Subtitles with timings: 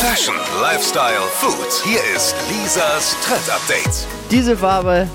[0.00, 1.66] Fashion, Lifestyle, Food.
[1.84, 4.06] Hier ist Lisas Trend Update.
[4.30, 5.08] Diese Farbe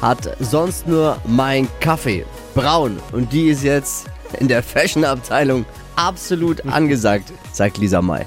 [0.00, 2.24] hat sonst nur mein Kaffee.
[2.54, 3.00] Braun.
[3.10, 4.06] Und die ist jetzt
[4.38, 5.66] in der Fashion-Abteilung
[5.96, 8.24] absolut angesagt, sagt Lisa May.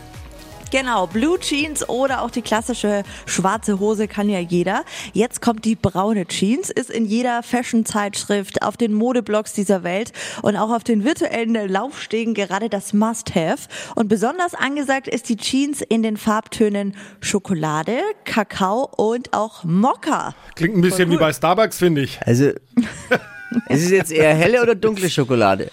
[0.71, 4.85] Genau, Blue Jeans oder auch die klassische schwarze Hose kann ja jeder.
[5.11, 10.55] Jetzt kommt die braune Jeans, ist in jeder Fashion-Zeitschrift, auf den Modeblogs dieser Welt und
[10.55, 13.67] auch auf den virtuellen Laufstegen gerade das Must-Have.
[13.95, 20.33] Und besonders angesagt ist die Jeans in den Farbtönen Schokolade, Kakao und auch Mokka.
[20.55, 22.17] Klingt ein bisschen wie bei Starbucks, finde ich.
[22.25, 22.45] Also,
[23.67, 25.69] ist es jetzt eher helle oder dunkle Schokolade?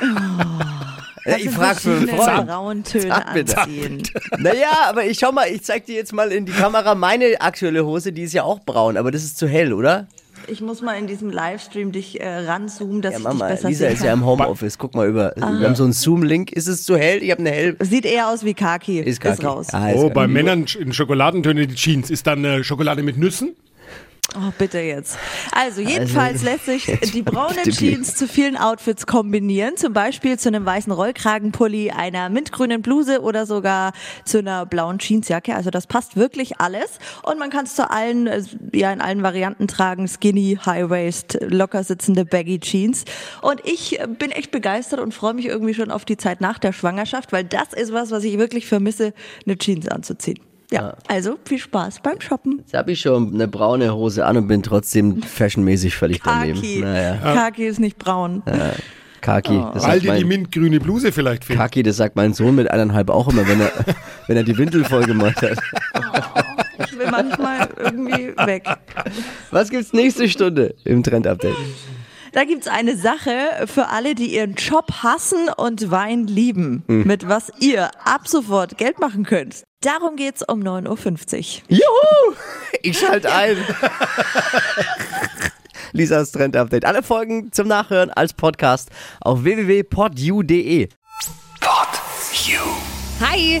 [1.28, 2.06] Ja, ich frage für
[3.00, 3.58] Sag bitte.
[3.58, 4.02] anziehen.
[4.38, 7.84] Naja, aber ich schau mal, ich zeig dir jetzt mal in die Kamera meine aktuelle
[7.84, 10.06] Hose, die ist ja auch braun, aber das ist zu hell, oder?
[10.46, 13.68] Ich muss mal in diesem Livestream dich äh, ranzoomen, dass Ja, ich Mama, dich besser
[13.68, 14.78] Lisa sehen ist ja im Homeoffice.
[14.78, 15.32] Guck mal über.
[15.36, 16.52] Wir haben so einen Zoom-Link.
[16.52, 17.22] Ist es zu hell?
[17.22, 17.76] Ich habe eine hell.
[17.80, 19.00] Sieht eher aus wie Kaki.
[19.00, 19.44] Ist, Kaki.
[19.44, 19.66] raus.
[19.72, 20.14] Ah, ist Oh, Kaki.
[20.14, 22.08] bei Männern in Schokoladentöne die Jeans.
[22.08, 23.56] Ist dann äh, Schokolade mit Nüssen?
[24.40, 25.18] Oh, bitte jetzt.
[25.50, 29.76] Also, jedenfalls lässt sich die braune bitte, Jeans zu vielen Outfits kombinieren.
[29.76, 33.92] Zum Beispiel zu einem weißen Rollkragenpulli, einer mintgrünen Bluse oder sogar
[34.24, 35.56] zu einer blauen Jeansjacke.
[35.56, 36.98] Also, das passt wirklich alles.
[37.24, 40.06] Und man kann es zu allen, äh, ja, in allen Varianten tragen.
[40.06, 43.04] Skinny, High Waist, locker sitzende Baggy Jeans.
[43.42, 46.58] Und ich äh, bin echt begeistert und freue mich irgendwie schon auf die Zeit nach
[46.58, 50.38] der Schwangerschaft, weil das ist was, was ich wirklich vermisse, eine Jeans anzuziehen.
[50.70, 52.58] Ja, also viel Spaß beim Shoppen.
[52.58, 56.56] Jetzt habe ich schon eine braune Hose an und bin trotzdem fashionmäßig völlig daneben.
[56.56, 56.80] Kaki.
[56.80, 58.42] Naja, Kaki ist nicht braun.
[59.20, 59.62] Kaki.
[59.74, 61.58] Das Weil dir die mintgrüne Bluse vielleicht fehlt.
[61.58, 63.72] Kaki, das sagt mein Sohn mit eineinhalb auch immer, wenn er,
[64.26, 65.58] wenn er die Windel voll gemacht hat.
[66.78, 68.68] Ich will manchmal irgendwie weg.
[69.50, 71.56] Was gibt's nächste Stunde im Trend-Update?
[72.38, 77.50] Da gibt's eine Sache für alle, die ihren Job hassen und Wein lieben, mit was
[77.58, 79.64] ihr ab sofort Geld machen könnt.
[79.80, 80.98] Darum geht's um 9.50 Uhr.
[81.68, 81.82] Juhu!
[82.82, 83.56] Ich schalte ein.
[85.92, 86.84] Lisas Trend-Update.
[86.84, 90.90] Alle Folgen zum Nachhören als Podcast auf www.podu.de.
[91.58, 91.88] Pod
[92.44, 92.60] You.
[93.20, 93.60] Hi!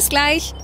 [0.01, 0.55] Bis gleich.